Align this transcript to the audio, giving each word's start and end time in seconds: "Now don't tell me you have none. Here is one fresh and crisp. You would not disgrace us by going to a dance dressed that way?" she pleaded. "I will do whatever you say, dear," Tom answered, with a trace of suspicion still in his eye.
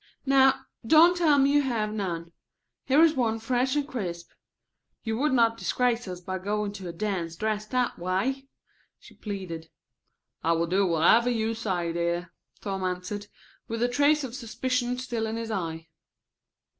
"Now 0.25 0.65
don't 0.83 1.15
tell 1.15 1.37
me 1.37 1.53
you 1.53 1.61
have 1.61 1.93
none. 1.93 2.31
Here 2.85 3.03
is 3.03 3.13
one 3.13 3.37
fresh 3.37 3.75
and 3.75 3.87
crisp. 3.87 4.31
You 5.03 5.15
would 5.19 5.31
not 5.31 5.59
disgrace 5.59 6.07
us 6.07 6.19
by 6.19 6.39
going 6.39 6.71
to 6.71 6.87
a 6.87 6.91
dance 6.91 7.35
dressed 7.35 7.69
that 7.69 7.99
way?" 7.99 8.47
she 8.97 9.13
pleaded. 9.13 9.69
"I 10.43 10.53
will 10.53 10.65
do 10.65 10.87
whatever 10.87 11.29
you 11.29 11.53
say, 11.53 11.93
dear," 11.93 12.31
Tom 12.61 12.83
answered, 12.83 13.27
with 13.67 13.83
a 13.83 13.87
trace 13.87 14.23
of 14.23 14.33
suspicion 14.33 14.97
still 14.97 15.27
in 15.27 15.35
his 15.37 15.51
eye. 15.51 15.87